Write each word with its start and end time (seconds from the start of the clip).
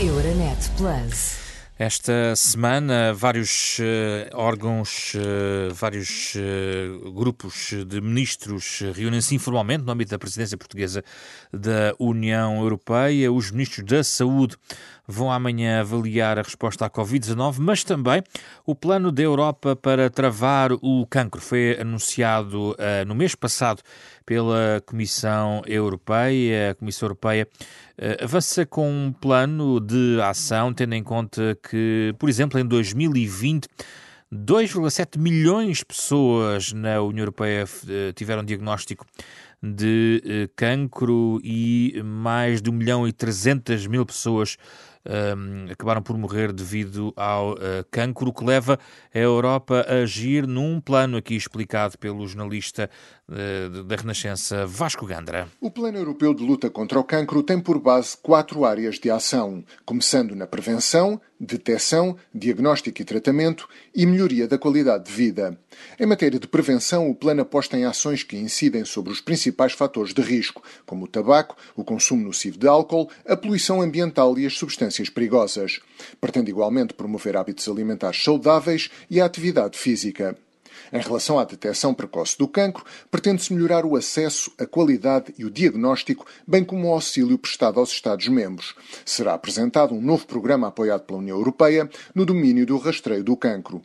Euronet 0.00 0.70
Plus. 0.76 1.42
Esta 1.78 2.36
semana, 2.36 3.12
vários 3.12 3.78
uh, 3.78 4.36
órgãos, 4.36 5.14
uh, 5.14 5.74
vários 5.74 6.34
uh, 6.36 7.12
grupos 7.12 7.72
de 7.86 8.00
ministros 8.00 8.82
reúnem-se 8.94 9.34
informalmente 9.34 9.84
no 9.84 9.90
âmbito 9.90 10.10
da 10.10 10.18
presidência 10.18 10.56
portuguesa 10.56 11.02
da 11.52 11.94
União 11.98 12.60
Europeia. 12.60 13.32
Os 13.32 13.50
ministros 13.50 13.84
da 13.84 14.04
Saúde 14.04 14.56
vão 15.12 15.30
amanhã 15.30 15.80
avaliar 15.80 16.38
a 16.38 16.42
resposta 16.42 16.86
à 16.86 16.90
Covid-19, 16.90 17.56
mas 17.58 17.84
também 17.84 18.22
o 18.66 18.74
plano 18.74 19.12
da 19.12 19.22
Europa 19.22 19.76
para 19.76 20.08
travar 20.10 20.72
o 20.72 21.06
cancro. 21.08 21.40
Foi 21.40 21.78
anunciado 21.80 22.74
no 23.06 23.14
mês 23.14 23.34
passado 23.34 23.82
pela 24.24 24.82
Comissão 24.86 25.62
Europeia. 25.66 26.70
A 26.70 26.74
Comissão 26.74 27.06
Europeia 27.06 27.48
uh, 27.98 28.24
avança 28.24 28.64
com 28.64 28.90
um 28.90 29.12
plano 29.12 29.80
de 29.80 30.20
ação, 30.22 30.72
tendo 30.72 30.94
em 30.94 31.02
conta 31.02 31.56
que, 31.68 32.14
por 32.18 32.28
exemplo, 32.28 32.58
em 32.58 32.64
2020. 32.64 33.68
2,7 34.34 35.18
milhões 35.18 35.78
de 35.78 35.84
pessoas 35.84 36.72
na 36.72 37.02
União 37.02 37.20
Europeia 37.20 37.64
uh, 37.64 38.12
tiveram 38.14 38.42
diagnóstico 38.42 39.04
de 39.62 40.22
uh, 40.24 40.52
cancro 40.56 41.40
e 41.44 42.02
mais 42.04 42.60
de 42.60 42.70
1 42.70 42.72
milhão 42.72 43.06
e 43.06 43.12
300 43.12 43.86
mil 43.86 44.04
pessoas 44.04 44.56
um, 45.04 45.70
acabaram 45.70 46.02
por 46.02 46.16
morrer 46.16 46.52
devido 46.52 47.12
ao 47.16 47.52
uh, 47.54 47.58
cancro, 47.90 48.32
que 48.32 48.44
leva 48.44 48.78
a 49.12 49.18
Europa 49.18 49.84
a 49.88 50.02
agir 50.02 50.46
num 50.46 50.80
plano 50.80 51.16
aqui 51.16 51.34
explicado 51.34 51.98
pelo 51.98 52.26
jornalista 52.26 52.88
uh, 53.28 53.84
da 53.84 53.96
Renascença 53.96 54.66
Vasco 54.66 55.06
Gandra. 55.06 55.48
O 55.60 55.70
Plano 55.70 55.98
Europeu 55.98 56.32
de 56.34 56.44
Luta 56.44 56.70
contra 56.70 56.98
o 56.98 57.04
Cancro 57.04 57.42
tem 57.42 57.60
por 57.60 57.80
base 57.80 58.16
quatro 58.16 58.64
áreas 58.64 58.98
de 58.98 59.10
ação, 59.10 59.64
começando 59.84 60.34
na 60.34 60.46
prevenção, 60.46 61.20
detecção, 61.38 62.16
diagnóstico 62.32 63.02
e 63.02 63.04
tratamento 63.04 63.68
e 63.94 64.06
melhoria 64.06 64.46
da 64.46 64.58
qualidade 64.58 65.06
de 65.06 65.12
vida. 65.12 65.58
Em 65.98 66.06
matéria 66.06 66.38
de 66.38 66.46
prevenção, 66.46 67.10
o 67.10 67.14
plano 67.14 67.42
aposta 67.42 67.76
em 67.76 67.84
ações 67.84 68.22
que 68.22 68.36
incidem 68.36 68.84
sobre 68.84 69.12
os 69.12 69.20
principais 69.20 69.51
fatores 69.72 70.14
de 70.14 70.22
risco, 70.22 70.62
como 70.86 71.04
o 71.04 71.08
tabaco, 71.08 71.56
o 71.76 71.84
consumo 71.84 72.24
nocivo 72.24 72.58
de 72.58 72.66
álcool, 72.66 73.10
a 73.26 73.36
poluição 73.36 73.80
ambiental 73.80 74.38
e 74.38 74.46
as 74.46 74.54
substâncias 74.54 75.08
perigosas. 75.08 75.80
Pretende 76.20 76.50
igualmente 76.50 76.94
promover 76.94 77.36
hábitos 77.36 77.68
alimentares 77.68 78.22
saudáveis 78.22 78.90
e 79.10 79.20
a 79.20 79.24
atividade 79.24 79.78
física. 79.78 80.36
Em 80.92 81.00
relação 81.00 81.38
à 81.38 81.44
detecção 81.44 81.94
precoce 81.94 82.36
do 82.36 82.46
cancro, 82.48 82.84
pretende-se 83.10 83.52
melhorar 83.52 83.84
o 83.84 83.96
acesso, 83.96 84.52
a 84.58 84.66
qualidade 84.66 85.34
e 85.38 85.44
o 85.44 85.50
diagnóstico, 85.50 86.26
bem 86.46 86.64
como 86.64 86.88
o 86.88 86.92
auxílio 86.92 87.38
prestado 87.38 87.80
aos 87.80 87.90
Estados-membros. 87.90 88.74
Será 89.04 89.34
apresentado 89.34 89.94
um 89.94 90.00
novo 90.00 90.26
programa 90.26 90.68
apoiado 90.68 91.02
pela 91.02 91.18
União 91.18 91.36
Europeia 91.36 91.88
no 92.14 92.26
domínio 92.26 92.66
do 92.66 92.76
rastreio 92.76 93.24
do 93.24 93.36
cancro. 93.36 93.82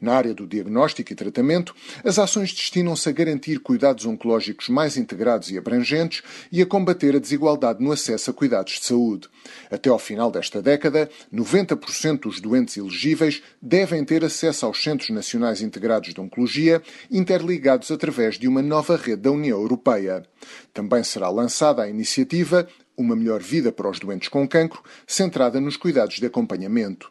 Na 0.00 0.14
área 0.14 0.34
do 0.34 0.46
diagnóstico 0.46 1.12
e 1.12 1.16
tratamento, 1.16 1.74
as 2.04 2.18
ações 2.18 2.52
destinam-se 2.52 3.08
a 3.08 3.12
garantir 3.12 3.60
cuidados 3.60 4.06
oncológicos 4.06 4.68
mais 4.68 4.96
integrados 4.96 5.50
e 5.50 5.58
abrangentes 5.58 6.22
e 6.50 6.62
a 6.62 6.66
combater 6.66 7.14
a 7.14 7.18
desigualdade 7.18 7.82
no 7.82 7.92
acesso 7.92 8.30
a 8.30 8.34
cuidados 8.34 8.74
de 8.74 8.84
saúde. 8.84 9.28
Até 9.70 9.90
ao 9.90 9.98
final 9.98 10.30
desta 10.30 10.62
década, 10.62 11.10
90% 11.32 12.20
dos 12.20 12.40
doentes 12.40 12.76
elegíveis 12.76 13.42
devem 13.60 14.04
ter 14.04 14.24
acesso 14.24 14.66
aos 14.66 14.82
Centros 14.82 15.10
Nacionais 15.10 15.60
Integrados 15.60 16.14
de 16.14 16.20
Oncologia, 16.20 16.82
interligados 17.10 17.90
através 17.90 18.38
de 18.38 18.48
uma 18.48 18.62
nova 18.62 18.96
rede 18.96 19.22
da 19.22 19.30
União 19.30 19.58
Europeia. 19.58 20.24
Também 20.72 21.02
será 21.02 21.28
lançada 21.28 21.82
a 21.82 21.88
iniciativa 21.88 22.68
Uma 22.96 23.16
Melhor 23.16 23.40
Vida 23.40 23.72
para 23.72 23.90
os 23.90 23.98
Doentes 23.98 24.28
com 24.28 24.46
Cancro, 24.46 24.82
centrada 25.06 25.60
nos 25.60 25.76
cuidados 25.76 26.16
de 26.16 26.26
acompanhamento. 26.26 27.10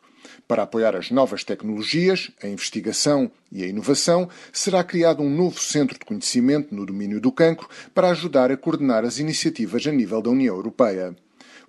Para 0.49 0.63
apoiar 0.63 0.95
as 0.95 1.11
novas 1.11 1.43
tecnologias, 1.43 2.31
a 2.41 2.47
investigação 2.47 3.31
e 3.51 3.63
a 3.63 3.67
inovação, 3.67 4.27
será 4.51 4.83
criado 4.83 5.21
um 5.21 5.29
novo 5.29 5.59
centro 5.59 5.93
de 5.93 6.03
conhecimento 6.03 6.73
no 6.73 6.87
domínio 6.87 7.21
do 7.21 7.31
cancro 7.31 7.69
para 7.93 8.09
ajudar 8.09 8.51
a 8.51 8.57
coordenar 8.57 9.05
as 9.05 9.19
iniciativas 9.19 9.85
a 9.85 9.91
nível 9.91 10.23
da 10.23 10.31
União 10.31 10.55
Europeia. 10.55 11.15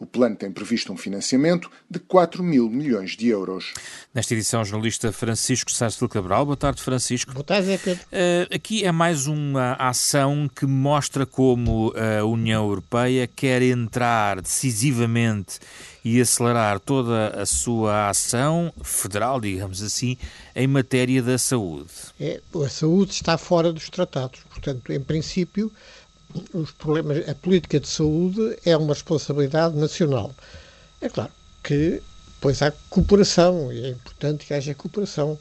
O 0.00 0.06
plano 0.06 0.34
tem 0.34 0.50
previsto 0.50 0.90
um 0.90 0.96
financiamento 0.96 1.70
de 1.88 1.98
4 1.98 2.42
mil 2.42 2.70
milhões 2.70 3.10
de 3.18 3.28
euros. 3.28 3.74
Nesta 4.14 4.32
edição, 4.32 4.62
o 4.62 4.64
jornalista 4.64 5.12
Francisco 5.12 5.70
Sárcio 5.70 6.08
Cabral. 6.08 6.46
Boa 6.46 6.56
tarde, 6.56 6.82
Francisco. 6.82 7.34
Boa 7.34 7.44
tarde, 7.44 7.78
Pedro. 7.84 8.02
Uh, 8.04 8.54
aqui 8.54 8.82
é 8.82 8.90
mais 8.90 9.26
uma 9.26 9.74
ação 9.74 10.48
que 10.56 10.64
mostra 10.64 11.26
como 11.26 11.92
a 11.94 12.24
União 12.24 12.64
Europeia 12.64 13.26
quer 13.26 13.60
entrar 13.60 14.40
decisivamente 14.40 15.58
e 16.02 16.18
acelerar 16.18 16.80
toda 16.80 17.28
a 17.38 17.44
sua 17.44 18.08
ação 18.08 18.72
federal, 18.82 19.38
digamos 19.38 19.82
assim, 19.82 20.16
em 20.56 20.66
matéria 20.66 21.22
da 21.22 21.36
saúde. 21.36 21.90
É, 22.18 22.40
a 22.54 22.68
saúde 22.70 23.12
está 23.12 23.36
fora 23.36 23.70
dos 23.70 23.90
tratados. 23.90 24.40
Portanto, 24.48 24.92
em 24.92 25.00
princípio, 25.00 25.70
os 26.52 26.70
problemas, 26.72 27.28
a 27.28 27.34
política 27.34 27.80
de 27.80 27.88
saúde 27.88 28.56
é 28.64 28.76
uma 28.76 28.94
responsabilidade 28.94 29.76
nacional. 29.76 30.34
É 31.00 31.08
claro 31.08 31.32
que 31.62 32.02
pois 32.40 32.62
há 32.62 32.72
cooperação 32.88 33.72
e 33.72 33.84
é 33.84 33.88
importante 33.90 34.46
que 34.46 34.54
haja 34.54 34.74
cooperação. 34.74 35.38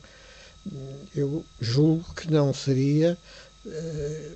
Eu 1.16 1.46
julgo 1.60 2.14
que 2.14 2.30
não 2.32 2.54
seria 2.54 3.18
eh, 3.66 4.32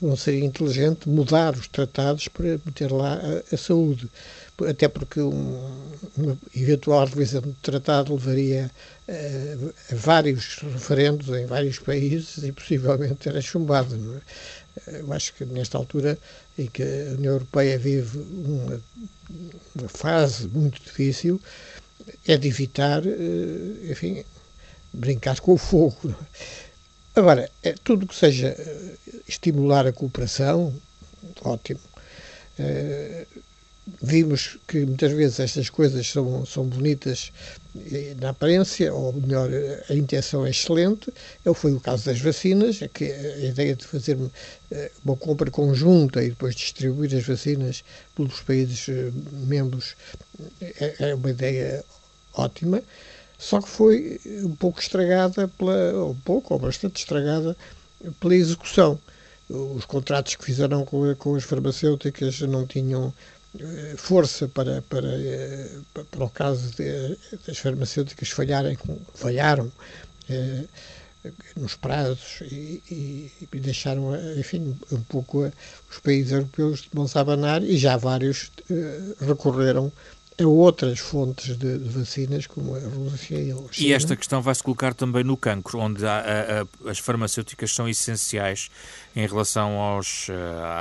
não 0.00 0.16
seria 0.16 0.44
inteligente 0.44 1.08
mudar 1.08 1.54
os 1.54 1.68
tratados 1.68 2.28
para 2.28 2.58
meter 2.64 2.90
lá 2.90 3.14
a, 3.14 3.54
a 3.54 3.58
saúde, 3.58 4.08
até 4.68 4.88
porque 4.88 5.20
um, 5.20 5.84
uma 6.16 6.38
eventual 6.54 7.06
revisão 7.06 7.40
do 7.40 7.54
tratado 7.54 8.14
levaria 8.14 8.70
eh, 9.08 9.56
a 9.90 9.94
vários 9.94 10.58
referendos 10.58 11.28
em 11.28 11.46
vários 11.46 11.78
países 11.78 12.42
e 12.44 12.52
possivelmente 12.52 13.28
era 13.28 13.40
chumbado. 13.40 14.22
É? 14.86 15.00
Eu 15.00 15.12
acho 15.12 15.34
que 15.34 15.44
nesta 15.44 15.78
altura 15.78 16.18
em 16.58 16.66
que 16.66 16.82
a 16.82 17.14
União 17.14 17.32
Europeia 17.34 17.78
vive 17.78 18.18
uma, 18.18 18.80
uma 19.74 19.88
fase 19.88 20.46
muito 20.48 20.80
difícil, 20.82 21.40
é 22.26 22.36
de 22.36 22.48
evitar, 22.48 23.04
eh, 23.06 23.90
enfim, 23.90 24.24
brincar 24.92 25.40
com 25.40 25.54
o 25.54 25.58
fogo. 25.58 26.14
Agora, 27.16 27.50
é, 27.62 27.74
tudo 27.84 28.06
que 28.06 28.14
seja 28.14 28.48
eh, 28.48 28.94
estimular 29.26 29.86
a 29.86 29.92
cooperação, 29.92 30.74
ótimo. 31.42 31.80
É, 32.58 33.26
vimos 34.02 34.58
que 34.66 34.84
muitas 34.84 35.12
vezes 35.12 35.40
estas 35.40 35.68
coisas 35.68 36.06
são, 36.06 36.44
são 36.46 36.64
bonitas 36.64 37.32
na 38.20 38.30
aparência, 38.30 38.94
ou 38.94 39.12
melhor, 39.12 39.50
a 39.90 39.94
intenção 39.94 40.46
é 40.46 40.50
excelente. 40.50 41.12
Foi 41.54 41.72
o 41.72 41.80
caso 41.80 42.06
das 42.06 42.20
vacinas, 42.20 42.80
é 42.80 42.88
que 42.88 43.04
a 43.04 43.46
ideia 43.46 43.74
de 43.74 43.84
fazer 43.84 44.16
eh, 44.70 44.90
uma 45.04 45.16
compra 45.16 45.50
conjunta 45.50 46.22
e 46.22 46.30
depois 46.30 46.54
distribuir 46.54 47.14
as 47.14 47.26
vacinas 47.26 47.84
pelos 48.14 48.40
países 48.40 48.88
eh, 48.88 49.10
membros 49.46 49.96
é, 50.60 51.10
é 51.10 51.14
uma 51.14 51.30
ideia 51.30 51.84
ótima, 52.34 52.82
só 53.38 53.60
que 53.60 53.68
foi 53.68 54.20
um 54.44 54.54
pouco 54.54 54.80
estragada 54.80 55.48
pela, 55.48 55.92
ou 55.94 56.10
um 56.12 56.20
pouco, 56.20 56.54
ou 56.54 56.60
bastante 56.60 57.00
estragada 57.00 57.56
pela 58.20 58.34
execução. 58.34 58.98
Os 59.48 59.84
contratos 59.84 60.36
que 60.36 60.44
fizeram 60.44 60.84
com, 60.86 61.14
com 61.16 61.34
as 61.34 61.44
farmacêuticas 61.44 62.40
não 62.40 62.66
tinham 62.66 63.08
eh, 63.08 63.33
força 63.96 64.48
para, 64.48 64.82
para, 64.82 65.08
eh, 65.08 65.70
para 66.10 66.24
o 66.24 66.30
caso 66.30 66.74
de, 66.74 67.16
das 67.46 67.58
farmacêuticas 67.58 68.30
falharem, 68.30 68.76
falharam 69.14 69.70
eh, 70.28 70.64
nos 71.56 71.74
prazos 71.74 72.42
e, 72.42 72.82
e, 72.90 73.32
e, 73.52 73.60
deixaram, 73.60 74.14
enfim, 74.38 74.76
um 74.92 75.00
pouco 75.02 75.50
os 75.90 75.98
países 76.00 76.32
europeus 76.32 76.82
de 76.82 76.88
mãos 76.92 77.16
a 77.16 77.20
abanar 77.20 77.62
e 77.62 77.78
já 77.78 77.96
vários 77.96 78.50
recorreram 79.20 79.90
a 80.38 80.46
outras 80.46 80.98
fontes 80.98 81.56
de, 81.56 81.78
de, 81.78 81.88
vacinas, 81.88 82.46
como 82.46 82.74
a 82.74 82.80
Rússia 82.80 83.36
e 83.36 83.52
a 83.52 83.56
China. 83.70 83.88
E 83.88 83.92
esta 83.92 84.16
questão 84.16 84.42
vai-se 84.42 84.62
colocar 84.62 84.92
também 84.92 85.24
no 85.24 85.36
cancro, 85.36 85.78
onde 85.78 86.04
a, 86.04 86.66
a, 86.84 86.90
as 86.90 86.98
farmacêuticas 86.98 87.72
são 87.72 87.88
essenciais 87.88 88.68
em 89.14 89.26
relação 89.26 89.78
aos, 89.78 90.26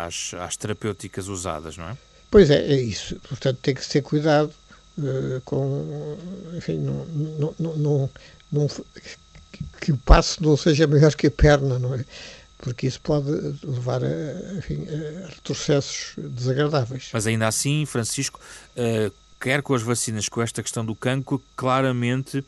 às, 0.06 0.34
às 0.34 0.58
terapêuticas 0.58 1.28
usadas, 1.28 1.78
não 1.78 1.88
é? 1.88 1.98
Pois 2.34 2.50
é, 2.50 2.66
é 2.66 2.82
isso. 2.82 3.16
Portanto, 3.30 3.60
tem 3.62 3.76
que 3.76 3.88
ter 3.88 4.02
cuidado 4.02 4.52
uh, 4.98 5.40
com. 5.46 6.18
Enfim, 6.56 6.80
não, 6.80 7.06
não, 7.60 7.78
não, 7.78 8.10
não, 8.52 8.70
que 9.80 9.92
o 9.92 9.98
passo 9.98 10.42
não 10.42 10.58
seja 10.58 10.88
maior 10.88 11.14
que 11.14 11.28
a 11.28 11.32
perna, 11.32 11.78
não 11.78 11.94
é? 11.94 12.04
Porque 12.58 12.88
isso 12.88 13.00
pode 13.02 13.30
levar 13.64 14.04
a, 14.04 14.58
enfim, 14.58 14.84
a 14.88 15.28
retrocessos 15.28 16.14
desagradáveis. 16.18 17.12
Mas 17.14 17.28
ainda 17.28 17.48
assim, 17.48 17.86
Francisco, 17.86 18.40
uh, 18.78 19.14
quer 19.40 19.62
com 19.62 19.76
as 19.76 19.84
vacinas, 19.84 20.28
com 20.28 20.42
esta 20.42 20.64
questão 20.64 20.84
do 20.84 20.96
cancro, 20.96 21.40
claramente 21.56 22.44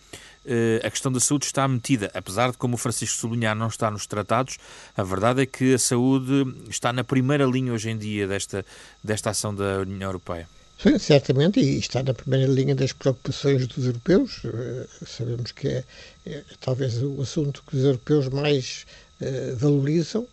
a 0.83 0.89
questão 0.89 1.11
da 1.11 1.19
saúde 1.19 1.45
está 1.45 1.67
metida, 1.67 2.11
apesar 2.13 2.51
de, 2.51 2.57
como 2.57 2.75
o 2.75 2.77
Francisco 2.77 3.17
sublinhar, 3.17 3.55
não 3.55 3.67
está 3.67 3.89
nos 3.89 4.05
tratados, 4.05 4.57
a 4.95 5.03
verdade 5.03 5.41
é 5.41 5.45
que 5.45 5.73
a 5.73 5.79
saúde 5.79 6.45
está 6.69 6.93
na 6.93 7.03
primeira 7.03 7.45
linha 7.45 7.73
hoje 7.73 7.89
em 7.89 7.97
dia 7.97 8.27
desta, 8.27 8.65
desta 9.03 9.31
ação 9.31 9.53
da 9.53 9.79
União 9.79 10.09
Europeia. 10.09 10.47
Sim, 10.77 10.99
certamente, 10.99 11.59
e 11.59 11.79
está 11.79 12.03
na 12.03 12.13
primeira 12.13 12.51
linha 12.51 12.75
das 12.75 12.91
preocupações 12.91 13.65
dos 13.67 13.85
europeus. 13.85 14.43
Uh, 14.43 14.87
sabemos 15.05 15.51
que 15.51 15.67
é, 15.69 15.83
é, 16.25 16.43
talvez 16.59 17.01
o 17.01 17.21
assunto 17.21 17.63
que 17.65 17.77
os 17.77 17.83
europeus 17.83 18.27
mais 18.27 18.85
uh, 19.21 19.55
valorizam. 19.55 20.27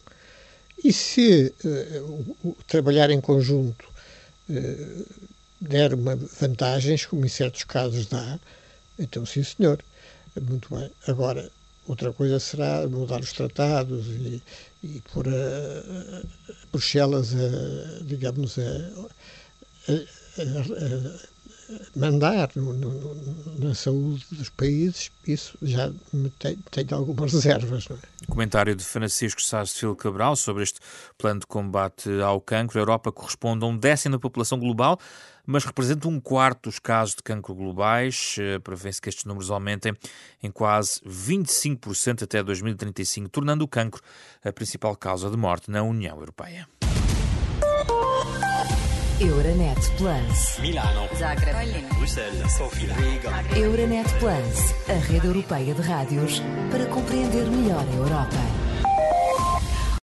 E 0.85 0.93
se 0.93 1.55
o, 1.63 2.49
o, 2.49 2.57
trabalhar 2.67 3.09
em 3.09 3.21
conjunto 3.21 3.85
der 5.61 5.95
uma 5.95 6.17
vantagens, 6.17 7.07
como 7.07 7.25
em 7.25 7.29
certos 7.29 7.63
casos 7.63 8.07
dá, 8.07 8.41
então 8.99 9.25
sim, 9.27 9.43
senhor. 9.43 9.79
Muito 10.41 10.75
bem. 10.75 10.91
Agora, 11.07 11.51
outra 11.87 12.13
coisa 12.13 12.41
será 12.41 12.87
mudar 12.89 13.21
os 13.21 13.33
tratados 13.33 14.07
e, 14.07 14.43
e 14.83 15.03
pôr 15.13 15.29
a, 15.29 15.31
a 15.33 16.23
Bruxelas, 16.71 17.35
a, 17.35 18.05
digamos, 18.05 18.59
a, 18.59 18.63
a 19.93 21.33
mandar 21.97 22.51
no, 22.55 22.73
no, 22.73 23.15
na 23.59 23.75
saúde 23.75 24.25
dos 24.31 24.49
países, 24.49 25.11
isso 25.27 25.57
já 25.63 25.91
tem, 26.39 26.57
tem 26.71 26.87
algumas 26.91 27.33
reservas. 27.33 27.89
É? 27.91 28.27
Comentário 28.27 28.75
de 28.75 28.85
Francisco 28.85 29.43
Sarsfield 29.43 29.97
Cabral 29.97 30.37
sobre 30.37 30.63
este 30.63 30.81
plano 31.17 31.41
de 31.41 31.47
combate 31.47 32.11
ao 32.21 32.41
cancro. 32.41 32.79
A 32.79 32.83
Europa 32.83 33.13
corresponde 33.13 33.65
a 33.65 33.69
um 33.69 33.77
décimo 33.77 34.17
da 34.17 34.19
população 34.19 34.59
global, 34.59 34.99
mas 35.47 35.65
representa 35.65 36.09
um 36.09 36.21
quarto 36.21 36.69
dos 36.69 36.79
casos 36.79 37.15
de 37.15 37.23
cancro 37.23 37.55
globais. 37.55 38.37
Eh, 38.39 38.59
prevê-se 38.59 39.01
que 39.01 39.09
estes 39.09 39.25
números 39.25 39.51
aumentem 39.51 39.93
em 40.43 40.51
quase 40.51 41.01
25% 41.07 42.25
até 42.25 42.43
2035, 42.43 43.29
tornando 43.29 43.65
o 43.65 43.69
cancro 43.69 44.03
a 44.45 44.53
principal 44.53 44.97
causa 44.97 45.31
de 45.31 45.37
morte 45.37 45.71
na 45.71 45.83
União 45.83 46.19
Europeia. 46.19 46.69
Euronet 49.21 49.79
Plus. 49.99 50.59
Milano. 50.59 51.09
Zagreb. 51.17 51.87
Bruxelas. 51.97 52.53
Sofia. 52.53 52.93
Riga. 52.95 53.31
Euronet 53.57 54.09
Plus, 54.19 54.75
a 54.89 54.99
rede 54.99 55.27
europeia 55.29 55.75
de 55.75 55.83
rádios 55.83 56.43
para 56.73 56.87
compreender 56.87 57.47
melhor 57.47 57.87
a 57.89 57.95
Europa. 57.95 58.62